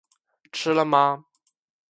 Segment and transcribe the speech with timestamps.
[0.51, 1.25] 吃了吗